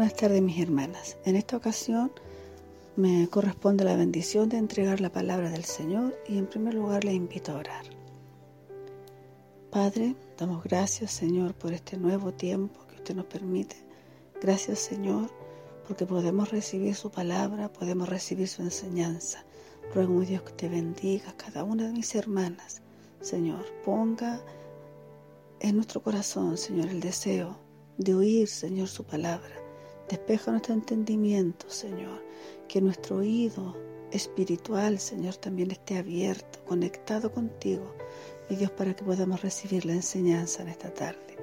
[0.00, 1.18] buenas tardes mis hermanas.
[1.26, 2.10] En esta ocasión
[2.96, 7.12] me corresponde la bendición de entregar la palabra del Señor y en primer lugar le
[7.12, 7.84] invito a orar.
[9.70, 13.76] Padre, damos gracias Señor por este nuevo tiempo que usted nos permite.
[14.40, 15.30] Gracias Señor
[15.86, 19.44] porque podemos recibir su palabra, podemos recibir su enseñanza.
[19.94, 22.80] Ruego Dios que te bendiga cada una de mis hermanas.
[23.20, 24.40] Señor, ponga
[25.60, 27.58] en nuestro corazón, Señor, el deseo
[27.98, 29.59] de oír, Señor, su palabra.
[30.10, 32.20] Despeja nuestro entendimiento, Señor,
[32.66, 33.76] que nuestro oído
[34.10, 37.94] espiritual, Señor, también esté abierto, conectado contigo,
[38.48, 41.36] mi Dios, para que podamos recibir la enseñanza en esta tarde.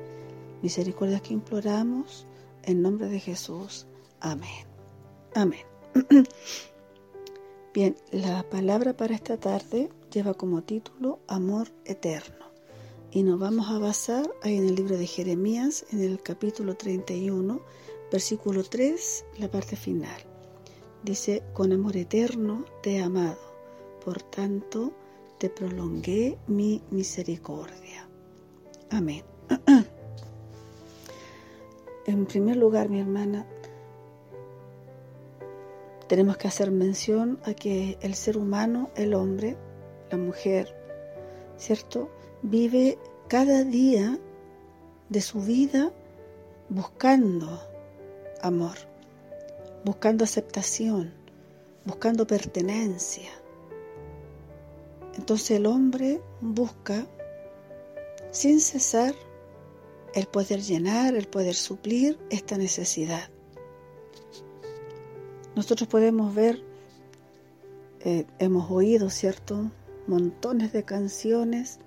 [0.62, 2.28] Misericordia que imploramos,
[2.64, 3.88] en nombre de Jesús.
[4.20, 4.66] Amén.
[5.34, 5.66] Amén.
[7.74, 12.48] Bien, la palabra para esta tarde lleva como título Amor Eterno.
[13.12, 17.62] Y nos vamos a basar ahí en el libro de Jeremías, en el capítulo 31,
[18.12, 20.22] versículo 3, la parte final.
[21.04, 23.38] Dice, con amor eterno te he amado,
[24.04, 24.94] por tanto
[25.38, 28.10] te prolongué mi misericordia.
[28.90, 29.24] Amén.
[32.06, 33.46] en primer lugar, mi hermana,
[36.08, 39.58] tenemos que hacer mención a que el ser humano, el hombre,
[40.10, 40.74] la mujer,
[41.58, 42.10] ¿cierto?
[42.42, 42.98] vive
[43.28, 44.20] cada día
[45.10, 45.92] de su vida
[46.70, 47.60] buscando
[48.42, 48.78] amor,
[49.84, 51.14] buscando aceptación,
[51.86, 53.30] buscando pertenencia.
[55.16, 57.06] Entonces el hombre busca
[58.32, 59.16] sin cesar
[60.14, 63.30] el poder llenar, el poder suplir esta necesidad.
[65.56, 66.64] Nosotros podemos ver,
[68.02, 69.72] eh, hemos oído, ¿cierto?
[70.06, 71.80] Montones de canciones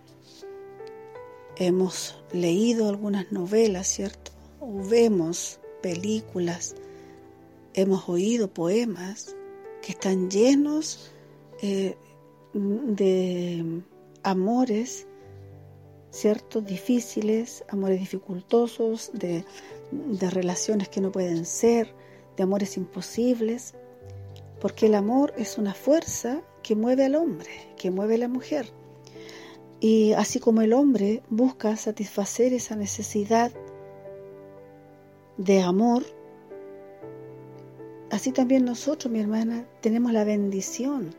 [1.57, 4.33] hemos leído algunas novelas, ¿cierto?
[4.58, 6.74] O vemos películas,
[7.74, 9.36] hemos oído poemas
[9.83, 11.13] que están llenos
[11.63, 11.96] eh,
[12.52, 13.83] de
[14.23, 15.07] amores,
[16.11, 16.61] ¿cierto?
[16.61, 19.45] Difíciles, amores dificultosos, de,
[19.91, 21.95] de relaciones que no pueden ser,
[22.36, 23.74] de amores imposibles,
[24.61, 28.70] porque el amor es una fuerza que mueve al hombre, que mueve a la mujer.
[29.80, 33.51] Y así como el hombre busca satisfacer esa necesidad
[35.40, 36.05] de amor,
[38.11, 41.14] así también nosotros, mi hermana, tenemos la bendición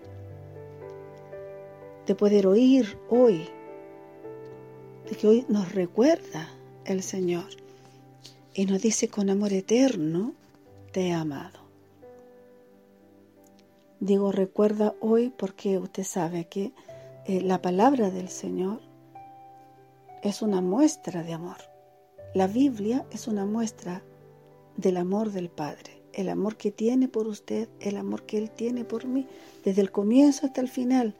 [2.05, 3.49] de poder oír hoy,
[5.09, 6.49] de que hoy nos recuerda
[6.85, 7.45] el Señor
[8.53, 10.33] y nos dice con amor eterno,
[10.91, 11.59] te he amado.
[13.99, 16.73] Digo recuerda hoy porque usted sabe que
[17.25, 18.81] eh, la palabra del Señor
[20.21, 21.57] es una muestra de amor.
[22.35, 24.03] La Biblia es una muestra
[24.77, 28.83] del amor del Padre, el amor que tiene por usted, el amor que Él tiene
[28.83, 29.27] por mí.
[29.63, 31.15] Desde el comienzo hasta el final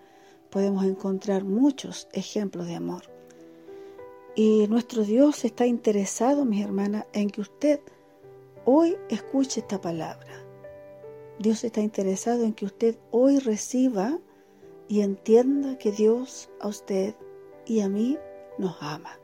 [0.49, 3.03] podemos encontrar muchos ejemplos de amor.
[4.35, 7.79] Y nuestro Dios está interesado, mis hermanas, en que usted
[8.65, 10.45] hoy escuche esta palabra.
[11.39, 14.19] Dios está interesado en que usted hoy reciba
[14.87, 17.15] y entienda que Dios a usted
[17.65, 18.17] y a mí
[18.57, 19.19] nos ama.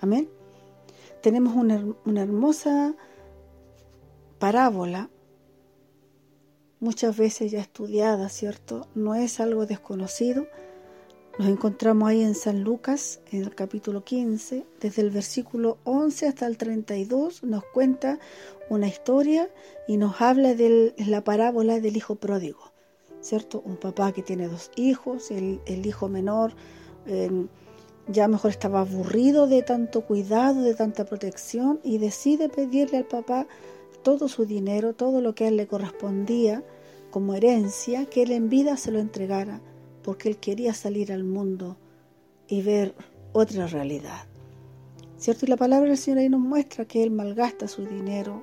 [0.00, 0.28] Amén.
[1.22, 2.94] Tenemos una, una hermosa
[4.40, 5.08] parábola,
[6.80, 8.88] muchas veces ya estudiada, ¿cierto?
[8.96, 10.48] No es algo desconocido.
[11.38, 16.46] Nos encontramos ahí en San Lucas, en el capítulo 15, desde el versículo 11 hasta
[16.46, 18.18] el 32, nos cuenta
[18.68, 19.48] una historia
[19.86, 22.70] y nos habla de la parábola del hijo pródigo.
[23.20, 23.62] ¿cierto?
[23.64, 26.52] Un papá que tiene dos hijos, el, hijo menor
[27.06, 27.48] em,
[28.08, 33.46] ya mejor estaba aburrido de tanto cuidado, de tanta protección y decide pedirle al papá
[34.02, 36.64] todo su dinero, todo lo que a él le correspondía
[37.10, 39.60] como herencia, que él en vida se lo entregara,
[40.02, 41.76] porque él quería salir al mundo
[42.48, 42.94] y ver
[43.32, 44.26] otra realidad.
[45.18, 45.44] ¿Cierto?
[45.44, 48.42] Y la palabra del Señor ahí nos muestra que él malgasta su dinero,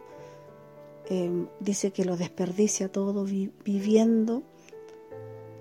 [1.09, 4.43] em, dice que lo desperdicia todo viviendo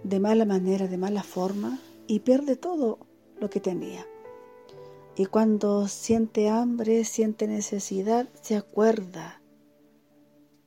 [0.03, 2.99] de mala manera, de mala forma, y pierde todo
[3.41, 4.06] lo que tenía.
[5.17, 9.41] Y cuando siente hambre, siente necesidad, se acuerda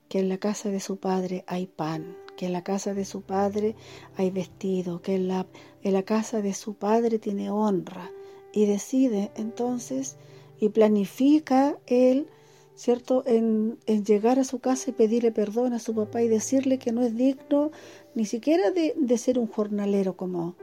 [0.09, 3.21] que en la casa de su padre hay pan, que en la casa de su
[3.21, 3.75] padre
[4.17, 5.45] hay vestido, que en la,
[5.83, 8.11] en la casa de su padre tiene honra.
[8.51, 10.17] Y decide entonces
[10.59, 12.27] y planifica él,
[12.75, 16.79] ¿cierto?, en, en, llegar a su casa y pedirle perdón a su papá y decirle
[16.79, 17.71] que no es digno
[18.15, 20.56] ni siquiera de, ser un jornalero como,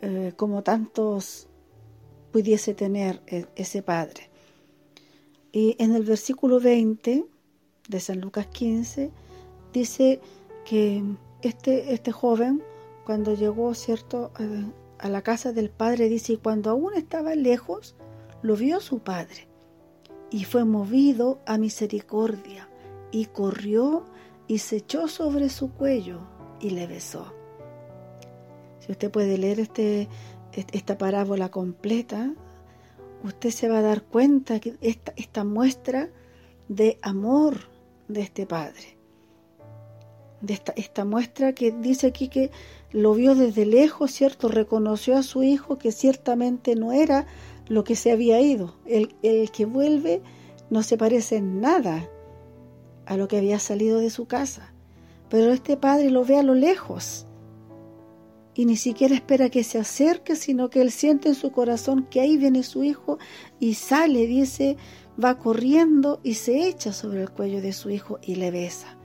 [0.00, 1.48] eh, como tantos
[2.30, 4.30] pudiese tener e, ese padre.
[5.50, 7.24] Y en el versículo 20
[7.88, 9.10] de San Lucas 15
[9.72, 10.20] dice
[10.64, 11.02] que
[11.42, 12.62] este, este joven,
[13.04, 14.32] cuando llegó, ¿cierto?,
[14.98, 17.94] a, la casa del padre, dice, y cuando aún estaba lejos,
[18.42, 19.46] lo vio su padre,
[20.30, 22.68] y fue movido a misericordia,
[23.12, 24.04] y corrió
[24.48, 26.20] y se echó sobre su cuello
[26.60, 27.32] y le besó.
[28.80, 30.08] Si usted puede leer este,
[30.52, 32.32] esta parábola completa,
[33.22, 36.10] usted se va a dar cuenta que esta, esta muestra
[36.68, 37.75] de amor
[38.08, 38.98] de este padre,
[40.40, 42.50] de esta, muestra que dice aquí que
[42.92, 44.48] lo vio desde lejos, ¿cierto?
[44.48, 47.26] Reconoció a su hijo que ciertamente no era
[47.68, 48.76] lo que se había ido.
[48.86, 50.22] El, el que vuelve
[50.70, 52.08] no se parece en nada
[53.06, 54.72] a lo que había salido de su casa.
[55.28, 57.25] Pero este padre lo ve a lo lejos
[58.56, 62.22] y ni siquiera espera que se acerque, sino que él siente en su corazón que
[62.22, 63.18] ahí viene su hijo
[63.60, 64.78] y sale, dice,
[65.22, 68.96] va corriendo y se echa sobre el cuello de su hijo y le besa.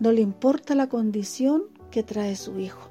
[0.00, 2.88] No le importa la condición que trae su hijo.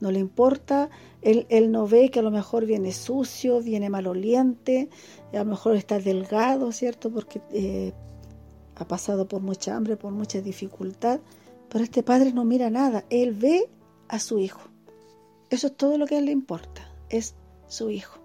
[0.00, 0.90] No le importa,
[1.22, 4.90] él, no ve que a lo mejor viene sucio, viene maloliente,
[5.32, 7.10] a lo mejor está delgado, ¿cierto?
[7.10, 7.92] Porque eh,
[8.74, 11.20] ha pasado por mucha hambre, por mucha dificultad.
[11.68, 13.70] Pero este padre no mira nada, él ve
[14.08, 14.73] a su hijo
[15.54, 17.34] eso es todo lo que a él le importa, es
[17.68, 18.18] su hijo.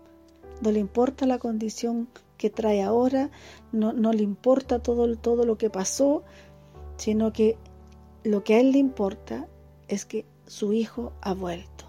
[0.62, 3.30] No le importa la condición que trae ahora,
[3.72, 6.24] no, le importa todo, todo lo que pasó,
[6.98, 7.58] sino que
[8.24, 9.48] lo que a él le importa
[9.88, 11.86] es que su hijo ha vuelto.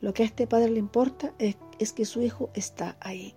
[0.00, 3.34] Lo que a este padre le importa es, es que su hijo está ahí.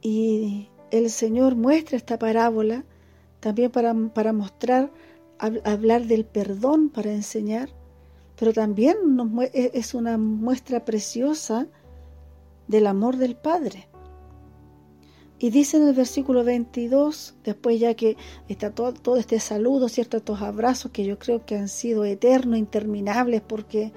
[0.00, 2.84] Y el Señor muestra esta parábola
[3.40, 4.90] también para, para mostrar,
[5.38, 7.70] hablar del perdón, para enseñar
[8.42, 8.96] pero también
[9.52, 11.68] e, es una muestra preciosa
[12.66, 13.86] del amor del Padre.
[15.38, 18.16] Y dice en el versículo 22, después ya que
[18.48, 20.16] está todo, todo este saludo, ¿cierto?
[20.16, 23.92] Estos abrazos que yo creo que han sido eternos, interminables, porque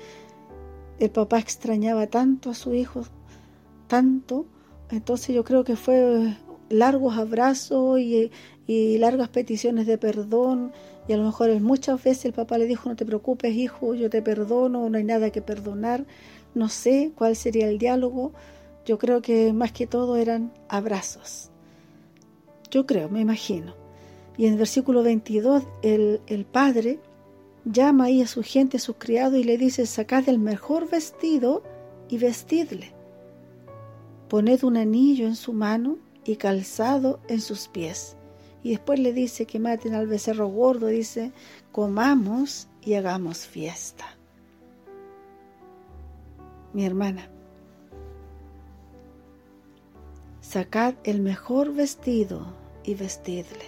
[0.99, 3.01] el papá extrañaba tanto a su hijo,
[3.87, 4.45] tanto.
[4.91, 6.37] Entonces yo creo que fue
[6.69, 8.31] largos abrazos y,
[8.97, 10.71] largas peticiones de perdón
[11.07, 14.09] y a lo mejor muchas veces el papá le dijo, no te preocupes hijo, yo
[14.09, 16.05] te perdono, no hay nada que perdonar.
[16.55, 18.31] No sé cuál sería el diálogo.
[18.85, 21.51] Yo creo que más que todo eran abrazos.
[22.71, 23.75] Yo creo, me imagino.
[24.37, 26.99] Y en el versículo 22 el, el padre
[27.65, 31.61] llama ahí a su gente, a sus criados, y le dice, sacad el mejor vestido
[32.09, 32.93] y vestidle.
[34.27, 38.17] Poned un anillo en su mano y calzado en sus pies
[38.65, 41.31] y después le dice que maten al becerro gordo, dice,
[41.71, 44.05] comamos y hagamos fiesta.
[46.73, 47.29] Mi hermana,
[50.41, 52.47] sacad el mejor vestido
[52.83, 53.65] y vestidle.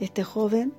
[0.00, 0.72] Este joven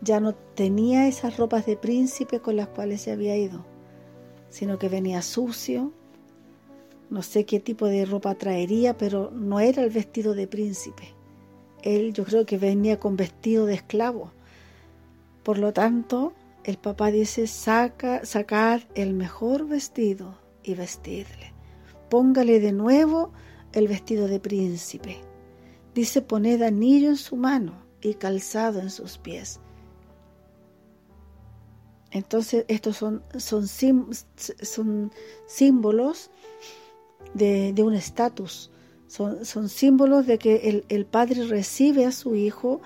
[0.00, 3.62] ya no tenía esas ropas de príncipe con las cuales se había ido,
[4.48, 5.92] sino que venía sucio,
[7.12, 11.14] no sé qué tipo de ropa traería, pero no era el vestido de príncipe.
[11.82, 14.32] Él yo creo que venía con vestido de esclavo.
[15.42, 16.32] Por lo tanto,
[16.64, 21.52] el papá dice, saca, sacad el mejor vestido y vestidle.
[22.08, 23.30] Póngale de nuevo
[23.74, 25.18] el vestido de príncipe.
[25.94, 29.60] Dice, poned anillo en su mano y calzado en sus pies.
[32.10, 35.12] Entonces, estos son, son, son
[35.46, 36.30] símbolos
[37.34, 38.70] de, un estatus.
[39.06, 42.80] Son, son, símbolos de que el, padre recibe a su hijo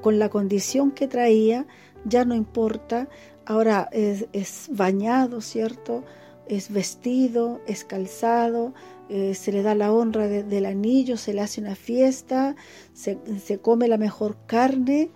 [0.00, 1.66] con la condición que traía,
[2.04, 3.08] ya no importa,
[3.44, 6.04] ahora es, bañado, ¿cierto?
[6.46, 8.74] Es vestido, es calzado,
[9.08, 12.56] eh, se le da la honra del anillo, se le hace una fiesta,
[12.92, 15.10] se, se come la mejor carne,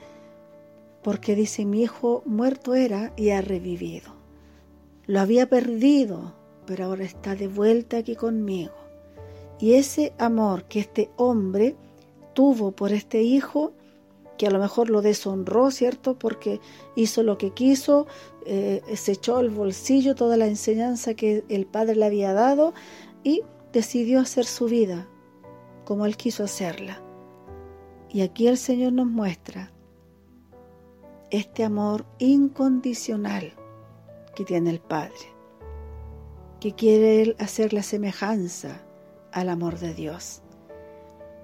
[1.03, 4.15] porque dice mi hijo muerto era y ha revivido.
[5.07, 6.35] Lo había perdido,
[6.69, 8.75] pero ahora está de vuelta aquí conmigo.
[9.59, 11.77] Y ese amor que este hombre
[12.35, 13.73] tuvo por este hijo,
[14.37, 16.19] que a lo mejor lo deshonró, ¿cierto?
[16.19, 16.61] Porque
[16.95, 18.07] hizo lo que quiso,
[18.45, 22.75] eh, se echó al bolsillo toda la enseñanza que el padre le había dado
[23.25, 25.09] y decidió hacer su vida
[25.87, 27.01] como él quiso hacerla.
[28.11, 29.73] Y aquí el Señor nos muestra
[31.31, 33.55] este amor incondicional
[34.37, 35.38] que tiene el Padre
[36.61, 38.83] que quiere Él hacer la semejanza
[39.33, 40.43] al amor de Dios.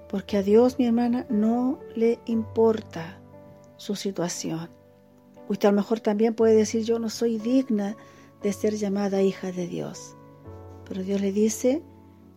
[0.09, 3.19] Porque a Dios, mi hermana, no le importa
[3.77, 4.69] su situación.
[5.47, 7.95] Usted a lo mejor también puede decir, yo no soy digna
[8.41, 10.15] de ser llamada hija de Dios.
[10.87, 11.81] Pero Dios le dice,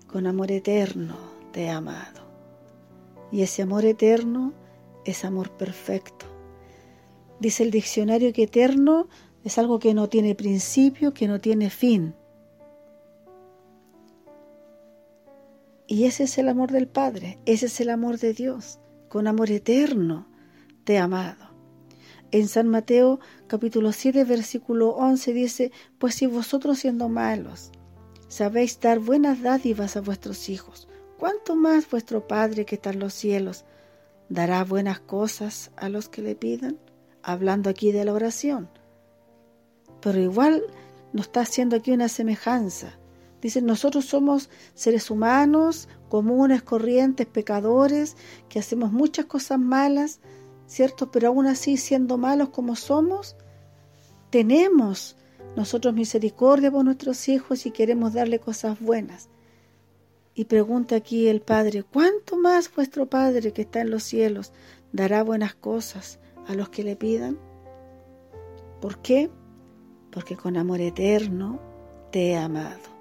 [0.06, 1.16] con amor eterno
[1.52, 2.22] te he amado.
[3.30, 4.52] Y ese amor eterno
[5.04, 6.26] es amor perfecto.
[7.40, 9.08] Dice el diccionario que eterno
[9.44, 12.14] es algo que no tiene principio, que no tiene fin.
[15.90, 18.78] Y ese es el amor del Padre, ese es el amor de Dios,
[19.08, 20.28] con amor eterno
[20.84, 21.48] te amado.
[22.30, 27.72] En San Mateo capítulo 7 versículo 11 dice, pues si vosotros siendo malos
[28.28, 33.14] sabéis dar buenas dádivas a vuestros hijos, ¿cuánto más vuestro Padre que está en los
[33.14, 33.64] cielos
[34.28, 36.78] dará buenas cosas a los que le pidan?
[37.22, 38.68] Hablando aquí de la oración.
[40.02, 40.62] Pero igual
[41.14, 42.97] nos está haciendo aquí una semejanza.
[43.40, 48.16] Dice, nosotros somos seres humanos, comunes, corrientes, pecadores,
[48.48, 50.20] que hacemos muchas cosas malas,
[50.66, 51.10] ¿cierto?
[51.10, 53.36] Pero aún así, siendo malos como somos,
[54.30, 55.16] tenemos
[55.56, 59.28] nosotros misericordia por nuestros hijos y queremos darle cosas buenas.
[60.34, 64.52] Y pregunta aquí el Padre, ¿cuánto más vuestro Padre que está en los cielos
[64.92, 67.38] dará buenas cosas a los que le pidan?
[68.80, 69.30] ¿Por qué?
[70.10, 71.60] Porque con amor eterno
[72.12, 72.97] te he amado.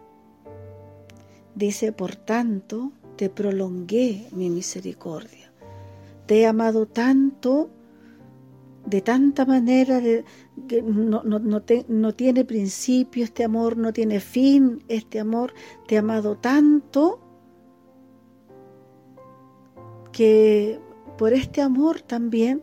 [1.57, 5.51] Dice, por tanto, te prolongué mi misericordia.
[6.27, 7.71] Te he amado tanto,
[8.85, 9.99] de tanta manera,
[10.67, 15.51] que no, no tiene principio este amor, no tiene fin este amor.
[15.87, 17.19] Te he amado tanto
[20.11, 20.79] que
[21.17, 22.61] por este amor también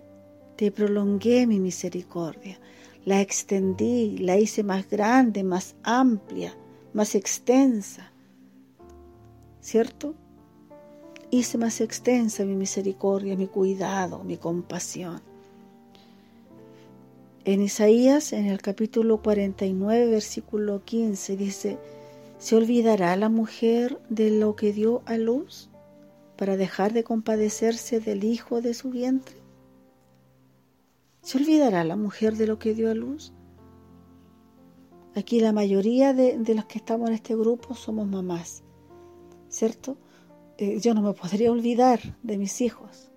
[0.55, 2.61] te prolongué mi misericordia,
[3.05, 6.57] la extendí, la hice más grande, más amplia,
[6.93, 8.14] más extensa,
[9.65, 10.15] ¿cierto?
[11.31, 15.23] Hice más extensa mi misericordia, mi cuidado, mi compasión.
[17.45, 21.79] En Isaías, en el capítulo 49, versículo 15, dice,
[22.39, 25.71] ¿se olvidará la mujer de lo que dio a luz?
[26.37, 29.37] para dejar de compadecerse del hijo de su vientre?
[31.23, 33.33] ¿Se olvidará la mujer de lo que dio a luz?
[35.15, 38.64] Aquí la mayoría de, los que estamos en este grupo somos mamás,
[39.55, 39.97] ¿cierto?
[40.59, 43.13] Eh, yo no me podría olvidar de mis hijos.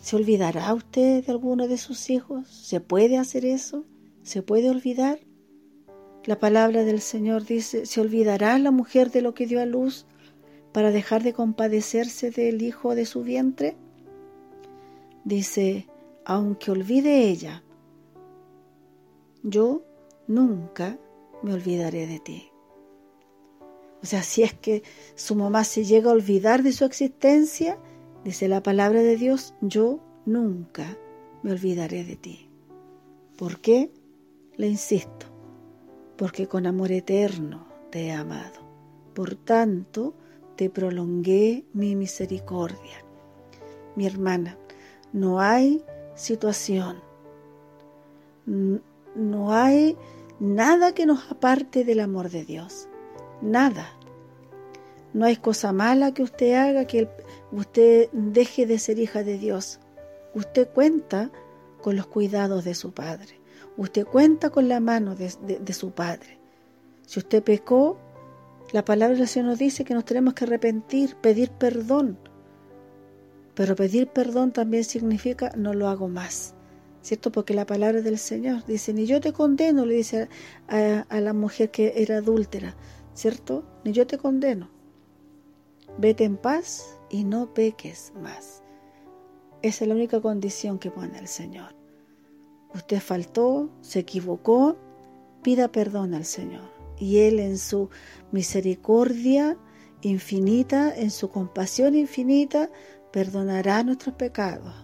[0.00, 2.48] ¿Se olvidará usted de alguno de sus hijos?
[2.48, 3.84] ¿Se puede hacer eso?
[4.22, 5.18] ¿Se puede olvidar?
[6.24, 10.06] La palabra del Señor dice, ¿se olvidará la mujer de lo que dio a luz
[10.72, 13.76] para dejar de compadecerse del hijo de su vientre?
[15.24, 15.88] Dice,
[16.24, 17.64] aunque olvide ella,
[19.42, 19.82] yo
[20.28, 20.98] nunca
[21.42, 22.51] me olvidaré de ti.
[24.02, 24.82] O sea, si es que
[25.14, 27.78] su mamá se llega a olvidar de su existencia,
[28.24, 30.98] dice la palabra de Dios, yo nunca
[31.42, 32.48] me olvidaré de ti.
[33.36, 33.90] ¿Por qué?
[34.56, 35.26] Le insisto,
[36.16, 38.60] porque con amor eterno te he amado.
[39.14, 40.14] Por tanto,
[40.56, 43.04] te prolongué mi misericordia.
[43.96, 44.58] Mi hermana,
[45.12, 47.00] no hay situación,
[48.46, 49.96] no hay
[50.40, 52.88] nada que nos aparte del amor de Dios,
[53.42, 53.92] nada.
[55.12, 57.08] No hay cosa mala que usted haga que
[57.50, 59.78] usted deje de ser hija de Dios.
[60.34, 61.30] Usted cuenta
[61.82, 63.38] con los cuidados de su Padre.
[63.76, 66.38] Usted cuenta con la mano de, su Padre.
[67.06, 67.98] Si usted pecó,
[68.72, 72.18] la palabra del Señor nos dice que nos tenemos que arrepentir, pedir perdón.
[73.54, 76.54] Pero pedir perdón también significa no lo hago más.
[77.02, 77.32] ¿Cierto?
[77.32, 80.28] Porque la palabra del Señor dice, ni yo te condeno, le dice
[80.68, 82.76] a la mujer que era adúltera.
[83.14, 83.64] ¿Cierto?
[83.84, 84.70] Ni yo te condeno.
[85.98, 88.62] Vete en paz y no peques más.
[89.60, 91.74] Esa es la única condición que pone el Señor.
[92.74, 94.76] Usted faltó, se equivocó,
[95.42, 97.90] pida perdón al Señor y Él en su
[98.30, 99.58] misericordia
[100.00, 102.70] infinita, en su compasión infinita,
[103.12, 104.74] perdonará nuestros pecados,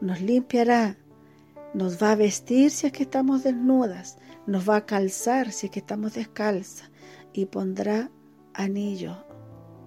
[0.00, 0.96] nos limpiará,
[1.72, 5.72] nos va a vestir si es que estamos desnudas, nos va a calzar si es
[5.72, 6.90] que estamos descalzas
[7.34, 8.10] y pondrá
[8.54, 9.16] anillo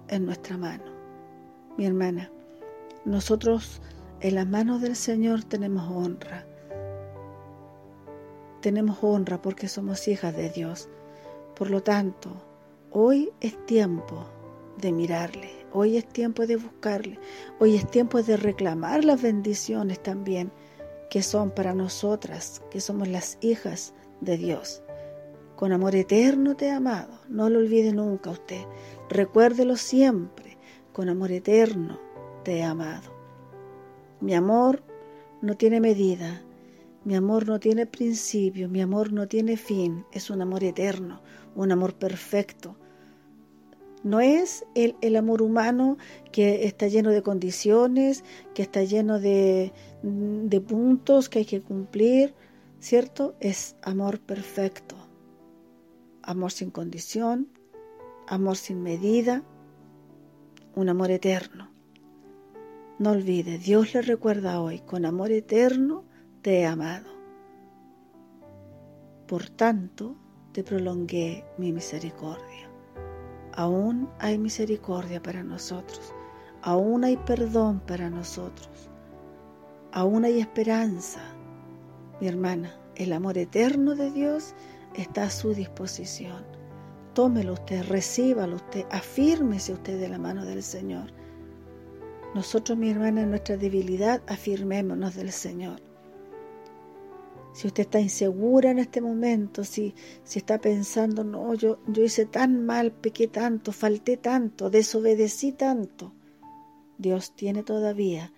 [0.06, 0.84] en nuestra mano.
[1.76, 2.30] Mi hermana,
[3.04, 3.80] nosotros
[4.20, 6.46] en las manos del Señor tenemos honra.
[8.60, 10.88] Tenemos honra porque somos hijas de Dios.
[11.56, 12.30] Por lo tanto,
[12.90, 14.26] hoy es tiempo
[14.76, 17.18] de mirarle, hoy es tiempo de buscarle,
[17.58, 20.52] hoy es tiempo de reclamar las bendiciones también
[21.10, 24.82] que son para nosotras, que somos las hijas de Dios.
[25.58, 28.64] Con amor eterno te he amado, no lo olvide nunca usted,
[29.08, 30.56] recuérdelo siempre,
[30.92, 31.98] con amor eterno
[32.44, 33.10] te he amado.
[34.20, 34.84] Mi amor
[35.42, 36.44] no tiene medida,
[37.04, 41.22] mi amor no tiene principio, mi amor no tiene fin, es un amor eterno,
[41.56, 42.76] un amor perfecto.
[44.04, 45.98] No es el, el, amor humano
[46.30, 48.22] que está lleno de condiciones,
[48.54, 49.72] que está lleno de,
[50.04, 52.32] de puntos que hay que cumplir,
[52.78, 53.34] ¿cierto?
[53.40, 55.07] Es amor perfecto,
[56.28, 57.48] amor sin condición,
[58.26, 59.42] amor sin medida,
[60.74, 61.70] un amor eterno.
[62.98, 66.04] No olvide, Dios le recuerda hoy, con amor eterno
[66.42, 67.08] te he amado.
[69.26, 70.16] Por tanto,
[70.52, 72.70] te prolongué mi misericordia.
[73.54, 76.12] Aún hay misericordia para nosotros,
[76.60, 78.90] aún hay perdón para nosotros,
[79.92, 81.22] aún hay esperanza.
[82.20, 84.54] Mi hermana, el amor eterno de Dios
[84.94, 86.44] está a su disposición.
[87.14, 91.12] Tómelo usted, recíbalo usted, afírmese usted de la mano del Señor.
[92.34, 95.80] Nosotros, mi hermana, en nuestra debilidad, afirmémonos del Señor.
[97.52, 102.26] Si usted está insegura en este momento, si, si está pensando, no, yo, yo hice
[102.26, 106.12] tan mal, pequé tanto, falté tanto, desobedecí tanto,
[106.98, 108.32] Dios tiene todavía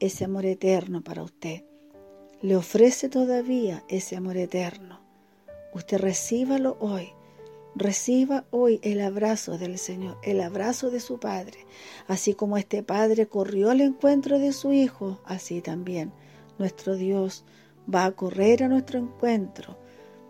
[0.00, 1.64] ese amor eterno para usted.
[2.42, 5.05] Le ofrece todavía ese amor eterno.
[5.76, 7.12] Usted recíbalo hoy.
[7.74, 11.66] Reciba hoy el abrazo del Señor, el abrazo de su Padre.
[12.08, 16.12] Así como este Padre corrió al encuentro de su Hijo, así también
[16.58, 17.44] nuestro Dios
[17.94, 19.76] va a correr a nuestro encuentro,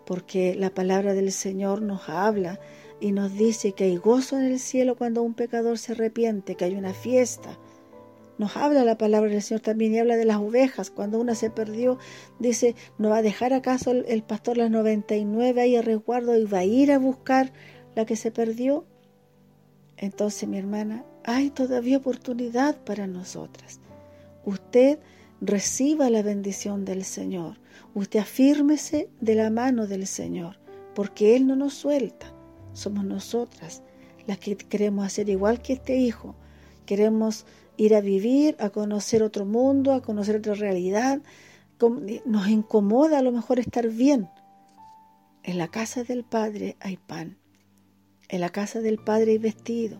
[0.05, 2.59] porque la palabra del Señor nos habla
[2.99, 6.65] y nos dice que hay gozo en el cielo cuando un pecador se arrepiente, que
[6.65, 7.57] hay una fiesta.
[8.37, 10.91] Nos habla la palabra del Señor también y habla de las ovejas.
[10.91, 11.97] Cuando una se perdió,
[12.39, 16.59] dice, ¿no va a dejar acaso el, pastor las 99 ahí a resguardo y va
[16.59, 17.51] a ir a buscar
[17.95, 18.85] la que se perdió?
[19.97, 23.79] Entonces, mi hermana, hay todavía oportunidad para nosotras.
[24.45, 24.99] Usted
[25.41, 27.57] reciba la bendición del Señor.
[27.95, 30.59] Usted afírmese de la mano del Señor,
[30.93, 32.31] porque Él no nos suelta.
[32.73, 33.81] Somos nosotras
[34.27, 36.35] las que queremos hacer igual que este hijo.
[36.87, 37.45] Queremos
[37.75, 41.21] ir a vivir, a conocer otro mundo, a conocer otra realidad.
[42.25, 44.29] Nos incomoda a lo mejor estar bien.
[45.43, 47.37] En la casa del Padre hay pan.
[48.29, 49.99] En la casa del Padre hay vestido.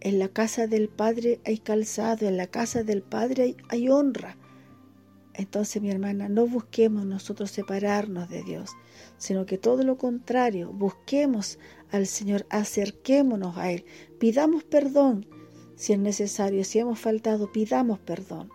[0.00, 2.28] En la casa del Padre hay calzado.
[2.28, 4.36] En la casa del Padre hay honra.
[5.34, 8.70] Entonces, mi hermana, no busquemos nosotros separarnos de Dios,
[9.16, 11.58] sino que todo lo contrario, busquemos
[11.90, 13.86] al Señor, acerquémonos a Él,
[14.20, 15.26] pidamos perdón
[15.82, 18.50] si es necesario, si hemos faltado, pidamos perdón.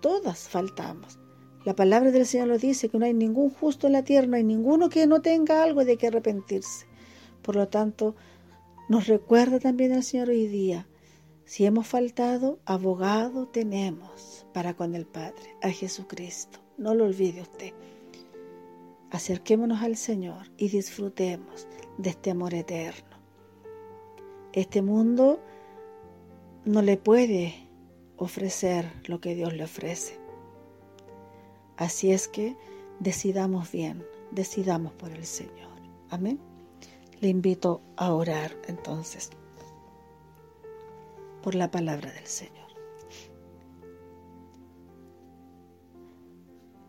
[0.00, 1.18] Todas faltamos.
[1.66, 4.36] La palabra del Señor lo dice, que no hay ningún justo en la tierra, no
[4.38, 6.86] hay ninguno que no tenga algo de que arrepentirse.
[7.42, 8.16] Por lo tanto,
[8.88, 10.88] nos recuerda también el Señor hoy día,
[11.44, 16.60] si hemos faltado, abogado tenemos para con el Padre, a Jesucristo.
[16.78, 17.74] No lo olvide usted.
[19.10, 23.18] Acerquémonos al Señor y disfrutemos de este amor eterno.
[24.54, 25.40] Este mundo
[26.64, 27.54] no le puede
[28.16, 30.18] ofrecer lo que Dios le ofrece.
[31.76, 32.56] Así es que
[32.98, 35.70] decidamos bien, decidamos por el Señor.
[36.10, 36.38] Amén.
[37.20, 39.30] Le invito a orar entonces
[41.42, 42.60] por la palabra del Señor.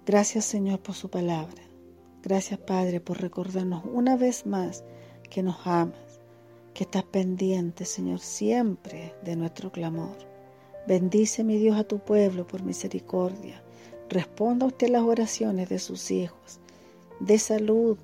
[0.06, 1.64] Gracias Señor por su palabra.
[2.24, 4.84] Gracias Padre por recordarnos una vez más
[5.30, 5.98] que nos amas,
[6.74, 10.16] que estás pendiente Señor siempre de nuestro clamor.
[10.88, 13.62] Bendice mi Dios a tu pueblo por misericordia.
[14.10, 16.60] Responda usted las oraciones de sus hijos.
[17.20, 17.98] De salud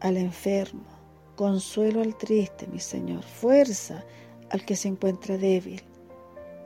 [0.00, 0.84] al enfermo,
[1.36, 4.04] consuelo al triste, mi Señor, fuerza
[4.50, 5.82] al que se encuentra débil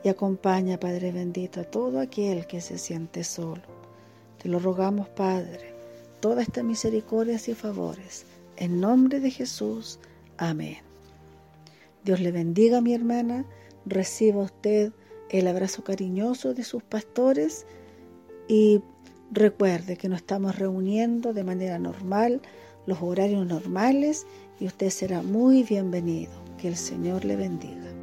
[0.02, 3.62] y acompaña, Padre bendito, a todo aquel que se siente solo.
[4.40, 5.74] Te lo rogamos, Padre,
[6.20, 8.26] todas estas misericordias y favores.
[8.56, 9.98] En nombre de Jesús.
[10.36, 10.93] Amén.
[12.04, 13.46] Dios le bendiga, mi hermana.
[13.86, 14.92] Reciba usted
[15.30, 17.66] el abrazo cariñoso de sus pastores
[18.46, 18.82] y
[19.30, 22.42] recuerde que nos estamos reuniendo de manera normal,
[22.86, 24.26] los horarios normales
[24.60, 26.32] y usted será muy bienvenido.
[26.58, 27.93] Que el Señor le bendiga.